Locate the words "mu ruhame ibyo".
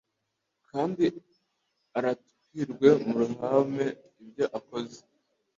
3.07-4.45